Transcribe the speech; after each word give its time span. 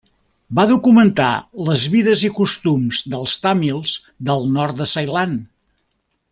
Va 0.59 0.63
documentar 0.69 1.27
les 1.67 1.83
vides 1.97 2.23
i 2.29 2.33
costums 2.39 3.03
dels 3.15 3.37
tàmils 3.45 3.95
del 4.31 4.51
nord 4.59 4.83
de 4.83 4.93
Ceilan. 4.97 5.41